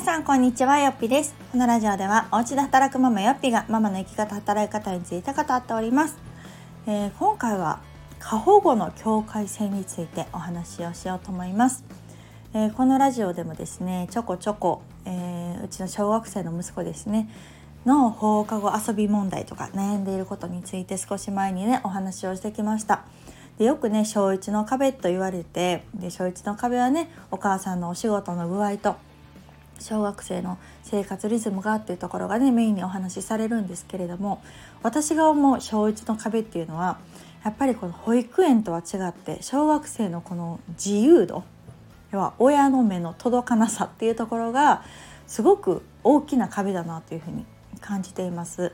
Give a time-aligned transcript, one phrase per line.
[0.00, 1.34] さんこんにちはよっぴです。
[1.52, 6.16] このラジオではお家で働くママよっぴがママの生き方働き方について語っております、
[6.86, 7.80] えー、今回は
[8.18, 11.84] 過保護の境界線についてお話をしようと思います、
[12.54, 17.28] えー、このラジオでもですねちょこちょこ、えー、うちの小学生の息子ですね
[17.84, 23.04] の放課後遊び問題とか悩んでいることについて少し前にねお話をしてきました。
[23.58, 28.96] でよくね小1の壁と言われてで小1の壁はねお母さんのお仕事の具合と
[29.80, 34.42] 小学生の生活リズムがっていうところがねメインにお話しされるんですけれども
[34.82, 36.98] 私が思う小1の壁っていうのは
[37.44, 41.44] やっぱりこの保育園とは違って小学生のこの自由度
[42.12, 44.82] 要は親の目の届かなさっていうところが
[45.26, 47.46] すごく大きな壁だなというふうに
[47.80, 48.72] 感じています。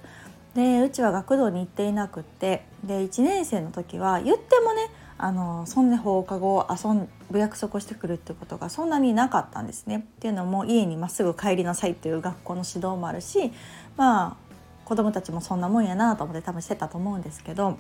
[0.55, 4.89] でうちは学童に行っていなくってで1年生の時は言ってもね
[5.19, 9.99] あのそんな放課後遊ぶ約束をしてくるってことがそんなになかったんですね。
[9.99, 13.53] っていうのも家にまっすぐ帰りなさいっていう学校の指導もあるし
[13.97, 14.47] まあ
[14.85, 17.79] 子供たちもそんなもんやなと思って多分してたと思うんですけど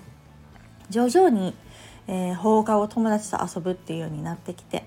[0.88, 1.54] 徐々に、
[2.08, 4.84] えー、放課後友達と遊ぶっていうようになってきて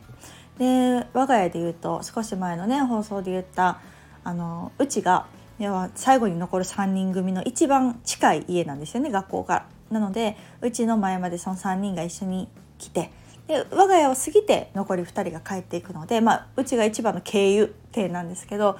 [0.58, 3.80] で我が家で言うと少し前のね放送で言った
[4.23, 5.28] あのうちが
[5.60, 9.79] 要は最後に残る3人組の一番近い家なんですよね学校から。
[9.92, 13.12] なのでうちの前までその3人が一緒に来て
[13.48, 18.78] で我が家を過ぎて残り2人が帰っていくので、まあ、うちが一番の経由点なんですけど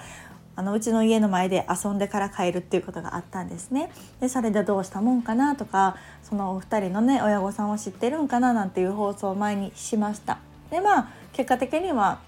[0.56, 3.94] あのうちの家の前で遊んでから帰るっていうことがあったんですね。
[4.20, 10.40] でそれでどうしたもんかなとかそのお二人のね親御さんを知ってるんかななんていう放送を前にしました。
[10.70, 12.20] でまあ結果的には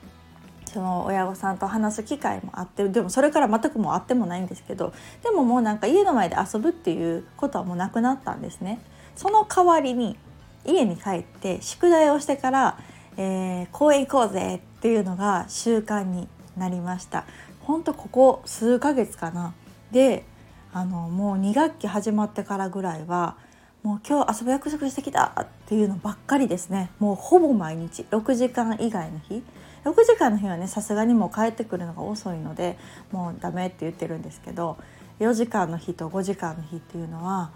[0.72, 8.80] その親御さんと話す機会もあってでもそれから全くもうあってもないんですけどでももうなんか家の前で遊ぶっていうことはもうなくなったんですね。
[9.16, 10.18] その代わりに
[10.66, 12.80] 家に帰って宿題をしてから、
[13.18, 17.26] えー、公園行こうぜっていうのが習慣になりました。
[17.62, 19.54] ほんとここ数ヶ月かな
[19.92, 20.26] で
[20.74, 23.36] あのもう2学期始まってからぐらいは
[23.84, 29.44] もう今日遊ぶ約束してきたっていうのばっかりですねもうほぼ毎日6時間以外の日
[29.84, 32.78] 6時間の日はねさすがにもう帰ってくるのが遅いので
[33.12, 34.78] もうダメって言ってるんですけど
[35.20, 37.52] 4時間の日と5時間の日っていうのは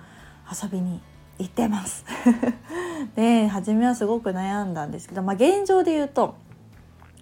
[0.51, 1.01] 遊びに
[1.37, 2.05] 行ってます。
[3.15, 6.35] で初めはすごく悩んだんですけど、まあ、現状で言うと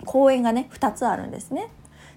[0.06, 1.70] 公園がね2つあるんですね。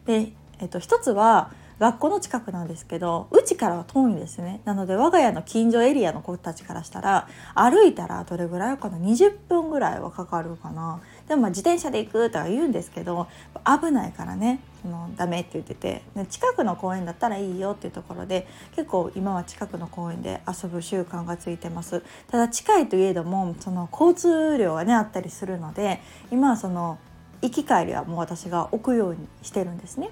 [0.04, 4.60] で、えっと、1つは学校の近くなんですけどうちからは遠いんですね。
[4.64, 11.00] なので我が家の近所エリアの子たちからしたら歩いたらどれぐらいかな？20分ぐらいはかかるかな。
[11.28, 13.26] でもまあ自転車で行くとか言うんですけど
[13.64, 22.03] 危ないからねそのダメって言ってて近くの公園だったらいいよっていうところで結構今は近くの公園で遊ぶ習慣がついてます。
[22.28, 26.00] ただ近いといえどもその交通量がねあったりするので
[26.31, 26.98] 今はその
[27.42, 30.10] 行き帰りはもう私が置くようにしてるんですね。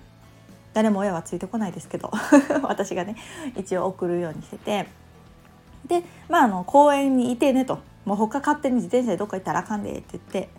[0.72, 2.10] 誰も親はついてこないですけど
[2.64, 3.14] 私がね
[3.56, 4.88] 一応送るようにしてて。
[5.86, 7.78] でまああの公園にいてねと。
[8.04, 10.50] もう他勝手に自転車でどっか行ったらあかんでって言って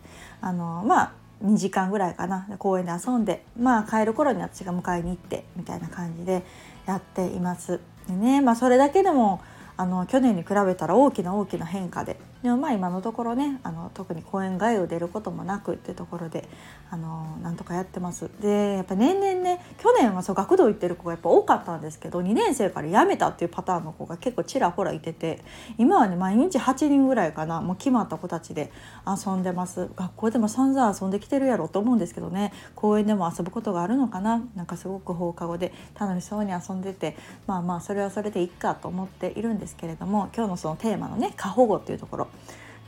[0.45, 1.11] あのまあ
[1.43, 6.43] 2時間ぐらいかな公園で遊んでまあ帰る頃に私が迎えに行ってみたいな感じで
[6.85, 7.79] やっています。
[8.07, 9.41] でねまあそれだけでも
[9.75, 16.47] あの去年に比べたら大きな大きな変化ででもまあ今のところねあの特に公園外を出ることもなくっていうところで
[16.91, 18.29] あのなんとかやってます。
[18.39, 25.43] でやっぱ年々ね去年はそう学童行ってる子がやっぱ多かったんですけど2年生から辞めたっていうパターンの子が結構ちらほらいてて
[25.79, 28.71] 今はね毎日8人ぐらいかなもう決まった子たちで
[29.07, 29.89] 遊んでます。
[29.95, 37.17] 学校でも散々遊んできてるやろと思うんですけどね公園でも遊ぶことがあるのかななんかすごく放課後で楽しそうに遊んでて
[37.47, 42.27] まあまあそれはそれでいっかと思っているんですけれども今日のそのテーマのね過保護っていうところ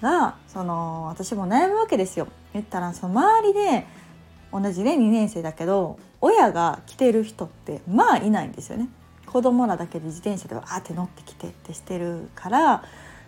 [0.02, 2.28] がその私も悩むわけですよ。
[2.54, 3.86] 言ったらその周りで
[4.52, 8.90] 同じね2年生だけど親が来てる人ってまあいないんですよね。
[9.26, 12.84] 子供らだけで自転車でわーって乗ってきてってしてるから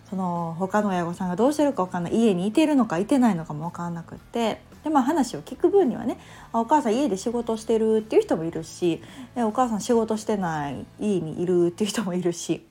[0.09, 6.17] その他の親御さんがどうしてるか分かんない家にいてるのかいてないのかも分かんなくってでまあ話を聞く分にはね
[6.51, 9.01] あお母さん家で仕事してるっていう人もいるし
[9.35, 12.65] お母さん仕事してない家にいるっていう人もいるし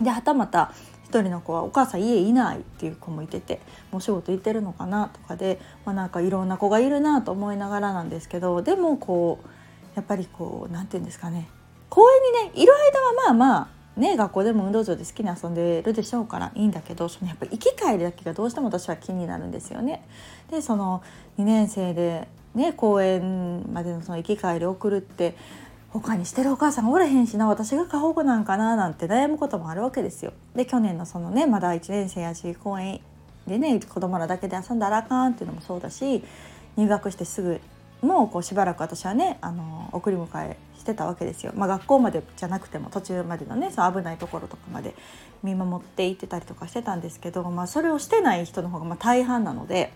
[0.00, 0.72] ではたまた
[1.08, 3.60] 一人の子はお母さん家いないっていう子もいてて
[3.90, 9.48] もう仕事行ってるのかなとかで、まあ、なんかいろんな子がいるなと思いながらなんですけどでもこう
[9.96, 11.48] やっぱりこう何て言うんですかね
[11.88, 20.06] 公園にねいる間はまあまあね、学校でも運動場で好きに遊んでるでしょうからいいんだけどそのやっぱ行き帰りだけがどうしても私は気になるんですよね。
[20.52, 21.02] でその
[21.36, 25.34] 2年生で、ね、公園までのその行き帰り送るって
[25.90, 30.32] 他にしてるお母さんがおらへんしな私が過保護なんかななんて悩むこともあるわけですよ。
[30.54, 33.00] で去年のそのねまだ1年生やし公園
[33.46, 36.22] でね子供らだけで遊んだらあかんっていうのもそうだし
[36.76, 37.60] 入学してすぐ
[38.02, 44.94] もうこうしばらく私はねあの送り迎えしてたわけですよ、まあ、学校までじゃなくても途中までのねその危ないところとかまで
[45.42, 49.92] 見守っていってたりとかしてたんですけど、まあ、それをしてない人の方がま大半なので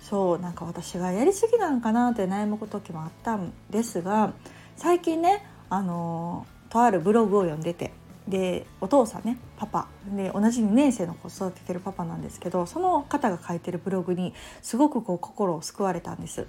[0.00, 4.32] そうなんか私がやりすぎなのかなって悩む時もあったんですが
[4.76, 7.92] 最近ねあのとあるブログを読んでて
[8.28, 16.46] でお父さんねパパで同じ2年生の子育ててるパパなんですけどその方が書いてるブログにすごくこう心を救われたんです。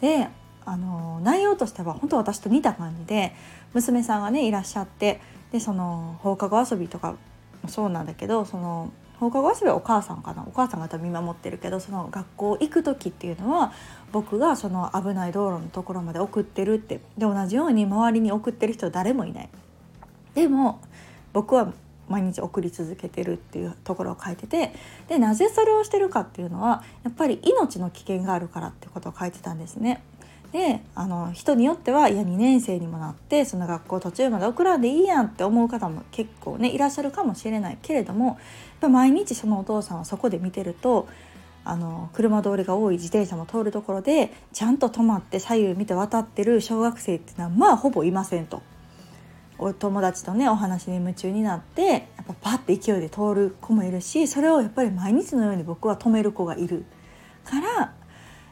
[0.00, 0.28] で
[0.64, 3.34] あの内容としては本当私と似た感じで
[3.72, 5.20] 娘さんがねいらっしゃって
[5.52, 7.14] でその放課後遊びとか
[7.62, 10.44] もそうなんだけどその放課後遊びはお母さんかな？
[10.46, 13.72] お母さんが多分見守ってるけどその学校行く時っていうのは
[14.12, 19.48] 僕がその危ない道路のところまで送ってるってで同じように周りに送ってる人誰もいない。
[20.34, 20.80] でも
[21.32, 21.72] 僕は
[22.08, 24.72] 毎日送り続けてるっていうところを書いてて
[25.08, 30.02] でなぜそれをしてるかっていうのはやっぱり命の危険があるからってことを書いてたんですね。
[30.52, 38.36] であの人によってはいや2年生にもなってその学校途中まで送らんでいいやんって思う方も結構ねいらっしゃるかもしれないけれどもやっ
[38.80, 41.08] ぱ毎日そのお父さんはそこで見てると
[41.64, 48.62] あの車通りが多い自転車も通るところでちゃんと止まって左右見て渡ってる小学生っていうのはまあほぼいませんと。
[49.58, 56.84] お友達とねお話に夢中になってやっぱパッて勢いで通る子もいるしそれをやっぱり毎日のように僕は止める子がいる
[57.44, 57.94] から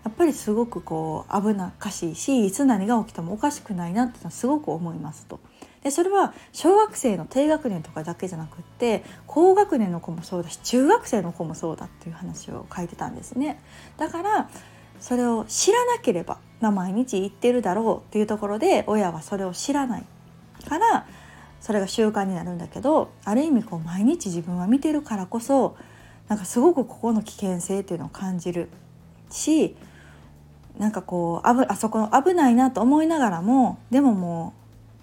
[0.05, 5.41] やっぱりすごくこう危なっかしいしいつ何が起きてもおかしくないなってのはすごく思いますと。
[5.83, 13.61] でそれは小学生の低学年とかだけじゃなくって高学年の子もそうだし中学生の子もそうだっていう話を書いてたんですね。
[13.97, 14.51] だから
[15.01, 20.05] それを知らなければ、まあ、毎日言ってるだろうっていうところで親はそれを知らない
[20.69, 21.07] から
[21.61, 25.77] それが習慣になるんだけどある意味こう毎日自分は見てるからこそ
[26.29, 28.69] なんかすごくここの危険性っていうのを感じる
[29.31, 29.77] し
[30.79, 34.55] なんかこうあそこ危ないなと思いながらもでもも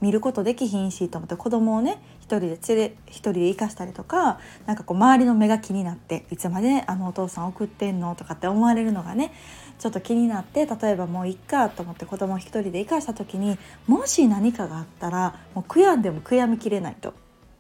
[0.02, 9.32] う見ることできひんしと思って子供をね一人で連れ一人で行かしたりとかなんかこう周りの目が気になっていつまであのお父さん送ってんのとかって思われるのがね
[9.80, 13.58] ちょっと気になって例えばもういっかと思って子供一人で行かした時に
[13.88, 17.14] もし何かがあったらもう悔やんでも悔やみきれないと、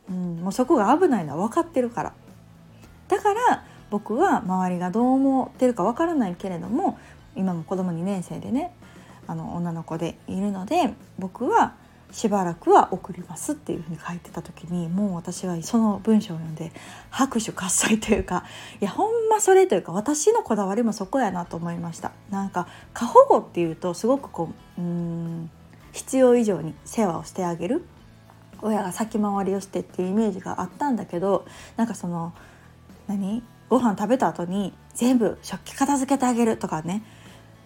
[0.10, 2.13] うん、もうそこが危ないのは分かってるから。
[3.08, 6.98] だから僕は周りがどう思ってるか分からないけれども
[7.36, 8.74] 今も子供2年生でね
[9.28, 11.74] あの女の子でいるので僕は
[12.12, 16.72] しばらくは送りますっていうふうに書いてた時にもう私はその文章を読んで
[17.10, 18.44] 拍手喝采というか
[18.81, 22.12] いやほんまそれというか私のこだわりもそこやなと思いました。
[22.30, 25.50] なんか過保護っていうとすごくこううん
[25.94, 27.86] 必要以上に世話をしてあげる。
[28.63, 31.45] 親が先回りをしてっていうイメージがあったんだけど
[31.77, 32.34] なんかその
[33.07, 33.42] 何？
[33.69, 37.04] ご飯食べた後に全部食器片付けてあげるとかね。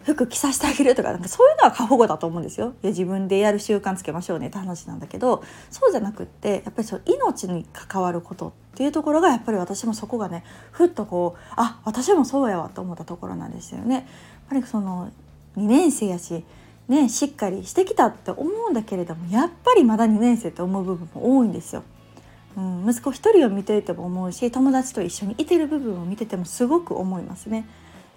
[0.06, 13.96] 服着させてあげるとかなんかそういうのは過保護だと思うんですよいや自分でやる習慣つけましょうねって話なんだけどそうじゃなくってやっぱりそう命に関わることっていうところがやっぱり私もそこがねふっとこうあ私もそうやわと思ったところなんですよね。
[13.96, 14.04] やっ
[14.50, 15.12] ぱりその
[15.58, 16.44] 2年生やし
[16.88, 21.84] ね、しっかりしてきたって思うんだけれどもやっぱりまだ2年生って思う部分も多いんですよ。
[22.56, 27.66] うん、息子一人を見ていても思うし友達と一緒にいてる部分を見ててもすごく思いますね。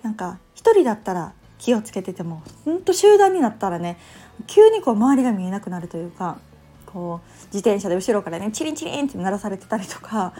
[0.02, 3.98] なんか一人だったら気をつけててもほんと集団になったらね
[4.46, 6.38] 急にこう周りが見えなくなるというか
[6.86, 10.32] こう自転車で後ろからねチリンチリンって鳴らされてたりとか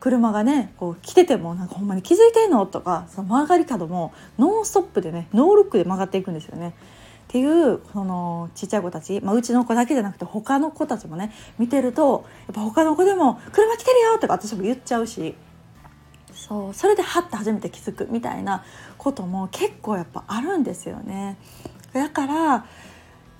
[0.00, 6.74] 車がねこう来ててもなんかほんまに気づいてんのとかその曲がり角もノンストップでねノールックで曲がっていくんですよね。
[7.24, 15.34] っていうそのちっちゃい子たち、まあ、うちの子だけじゃなくて他の子たちもね見てるとやっぱ他の子でも「車来てるよ!」とか私も言っちゃうし
[16.46, 18.64] そうそれでハッて初めて気づくみたいな
[18.98, 21.38] ことも結構やっぱあるんですよね。
[21.94, 22.66] だから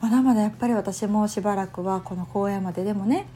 [0.00, 3.26] まだまだやっぱり私もしばらくはこの公園まででもね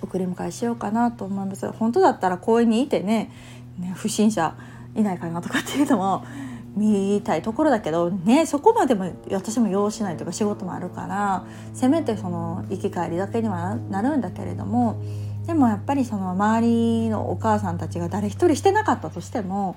[0.00, 3.32] 送り迎えしようかなと思います本当だったら公園にいてね
[3.78, 4.56] ね不審者
[4.94, 6.24] いないかなとかっていうのも
[6.76, 11.44] 見たいところだけどねそこまでも私も要しないというか仕事もあるから
[11.74, 15.00] せめてその行き帰りだけにはなるんだけれども
[15.48, 19.76] でもやっぱりその周りのお母さんたちが誰一人してなかったとしても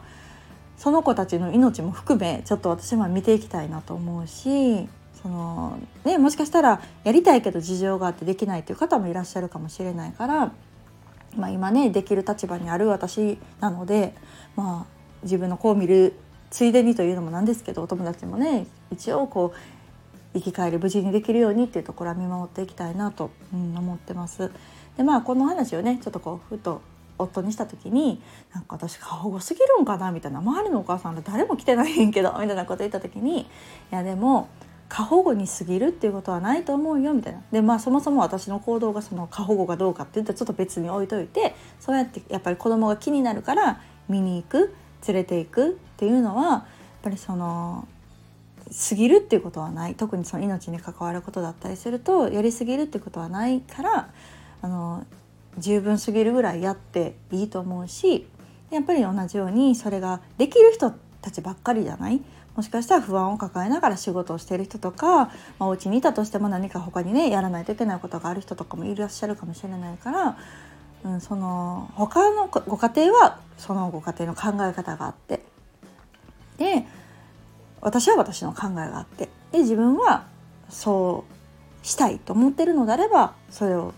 [0.77, 4.89] その子たちの命も含めちょっと私も見ていきたいなと思うし
[5.21, 10.51] その、ね、もしかしたらやりたいけど事情があってできないという方もいらっしゃるかもしれないから、
[11.37, 14.13] まあ、今ねできる立場にある私なので、
[14.57, 16.15] まあ、自分の子を見る
[16.49, 19.57] ついでにというのもなんですけどお友達もね一応こう
[20.33, 24.51] 生き返り無事にできるようにっていうところは見守っていきたいなと、うん、思ってます。
[24.97, 26.81] でまあこの話をねちょっとこうふと
[27.17, 28.21] 夫にした時に
[28.53, 30.39] なんか私過保護すぎるんかなみたいな。
[30.39, 33.45] 周りのお母さんで誰も来てないんけどみたいなこと言った時にい
[33.91, 34.49] やでも
[34.89, 37.41] 過保護に過ぎるっていうことはないと思うよみたいな。
[37.51, 44.73] でまあそもそも私の行動がその過保護かどうかっていったらちょっと別に置いといてそうやってやっぱり子供が気になるから見に行く
[45.07, 46.63] 連れていくっていうのはやっ
[47.03, 47.87] ぱりその
[48.89, 49.95] 過ぎるっていうことはない。
[49.95, 54.09] 特にその命に関わることだったりするとやりすぎるっていうことはないから
[54.61, 55.05] あの
[55.57, 58.27] 十分すぎるぐらいやっていいと思うし
[58.69, 62.21] やっぱり同じようにそれができる人たちばっかりじゃない？
[62.55, 70.37] もしかしたら不安を抱えながら仕事をしている人とか、まあ、お家にいたとしても何か他にねやらないといけないことがある人とかもいらっしゃるかもしれないから、
[71.05, 75.41] うん、その他のご家庭はそのご家庭の考え方があって。
[76.57, 76.85] で
[77.81, 79.29] 私は私の考えがあって。
[79.51, 80.27] で自分は
[80.69, 81.25] そ
[81.83, 83.93] うしたいと思ってるのであればそれを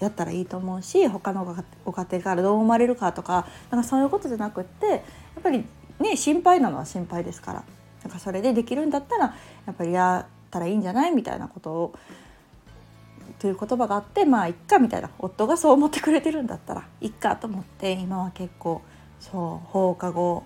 [0.00, 1.44] やったらいいと思うし他の
[1.84, 5.00] ご家庭からどう思われるかとかなんかそういうことじゃなくってやっ
[5.42, 5.64] ぱり
[6.00, 7.64] ね心配なのは心配ですから。
[8.02, 9.34] なんかそれでできるんだったら
[9.66, 11.94] やっぱりやったらいいんじゃないみたいなことを
[13.40, 15.10] という言葉があってまあいっかみたいな。
[15.18, 18.82] 夫がそう思ってくれてるんだったらいっかと思って今は結構
[19.20, 20.44] そう放課後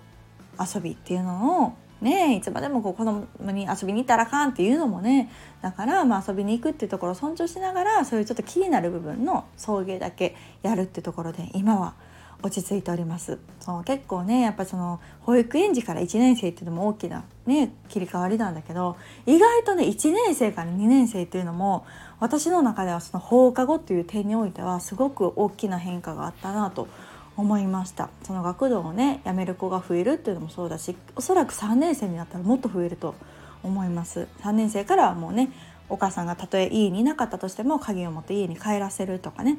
[0.59, 5.31] 遊びっていうのをねいつまでもこう子供に遊びに行ったらあかんっていうのもね
[5.61, 11.95] だからまあ遊びに行くっていうところを尊重しながらそういうちょっと気になる部分の送迎だけやるってところで今は
[12.43, 13.39] 落ち着いております。
[13.61, 21.85] そう結構ねやっぱその保育園児から1年生っていうのも大きなね切り替わりなんだけど意外とね1年生から2年生っていうのも
[22.19, 28.09] 私の中ではその放課後っていう点においてはすごく大きな変化があったなと思いま思いました。
[28.23, 33.15] その学童をね辞める子が増えるっていうのもそうだしおそらく3年生になったらもっと増えると
[33.63, 34.27] 思います。
[34.41, 35.51] 3年生からはもうね
[35.89, 39.57] お母さんがたとえ家にいなかったとしても鍵を持って家に帰らせるとかね。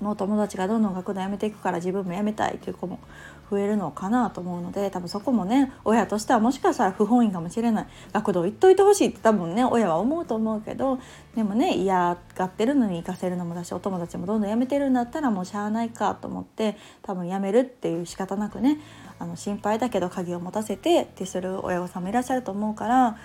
[0.00, 2.98] もう友達がどんどん学童辞めていくから自分も辞めたいという子も
[3.50, 7.86] 増えるのかなと思うので多分そこもね親としてはもしかしたら不本意かもしれない。
[8.12, 10.98] 学童行っといてほしいって多分ね親は思うと思うけど
[11.34, 18.78] でもね嫌がってるのに行かせるのもだしお友達もどんどん辞めてるんだったらもうしゃあないかと思って多分辞めるっていう仕方なくね
[19.18, 23.18] あの心配だけど鍵を持たせてってする親御さんもいらっしゃると思うから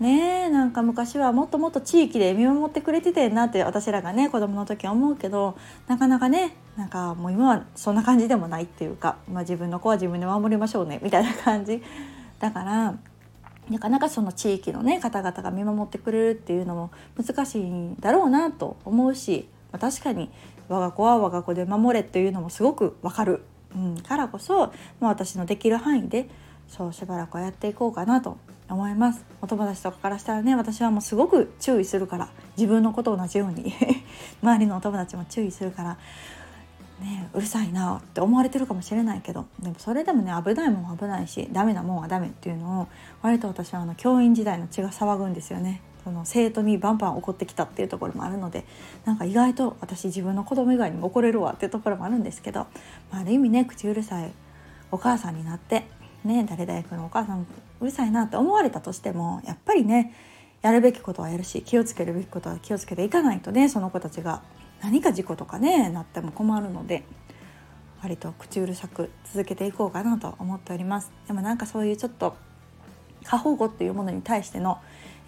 [0.00, 11.82] ねえなんか昔はもっともっと地域で見守ってくれててんなって私らがね子供の時は思うけどなかなかねなんかもう今はそんな感じでもないっていうか、まあ、自分の子は自分で守りましょうねみたいな感じ。
[12.38, 12.98] だから
[13.68, 16.90] なかなかその地域のね方々が見守ってくれるっていうのも
[17.22, 20.30] 難しいんだろうなと思うし、まあ、確かに
[20.68, 23.42] 我が子は我が子で守れっていうのもすごくわかる、
[23.76, 26.30] うん、からこそ、まあ、私のできる範囲で
[26.70, 33.74] そうしばらくはやっていこうかなと思いますお友達とかからしたらね私はもうすごく注意するから自分のこと同じように
[34.40, 35.98] 周りのお友達も注意するから
[37.00, 42.88] ねうるさいなって思われてるかもしれないけどでもそれでもね危ないもんは危ないしダメなもんはダメっていうのを
[43.22, 45.82] 割と私はあの教員時代の血が騒ぐんですよね。
[46.04, 48.64] その生徒にバンバン怒ってきたっていうところもあるので
[49.04, 52.60] なんか意外と私自分の子供以外にも怒れるわっていうところもあるんですけど、
[53.10, 54.32] まあ、ある意味ね口うるさい
[54.90, 55.84] お母さんになって
[56.24, 57.46] ね誰々君のお母さん
[57.80, 60.14] うるさいなって思われたとしてもやっぱりね
[60.62, 64.42] やるべきことはやるし気をつけるべきことは気をつけていかないとねその子たちが
[64.82, 67.04] 何か事故とかねなっても困るので
[68.02, 71.12] 割と口うるさく続けていこうかなと思っております。
[71.26, 72.34] でもなんかそういうちょっと
[73.24, 74.78] 過保護っていうものに対しての、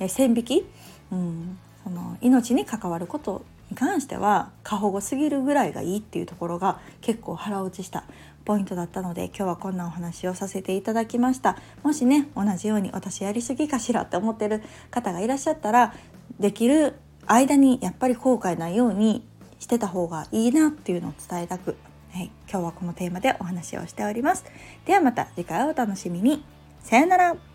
[0.00, 0.66] え線引き、
[1.10, 8.04] うん、その命に関わることに関しては過保護すぎるぐらいがいいっていうところが結構腹落ちした。
[8.44, 11.56] ポイントだったので今日はこんなお話をさせていただきました。
[11.82, 15.94] もしね同じように私やりすぎかしらって思ってる方がいらっしゃったら
[16.38, 16.94] できる
[17.26, 19.26] 間にやっぱり後悔ないように
[19.58, 21.76] してた方がいいなっていうのを伝えたく、
[22.12, 24.44] はい、今日はこのテーマでお話をしております。
[24.86, 26.44] ではまた次回お楽しみに。
[26.80, 27.51] さようなら。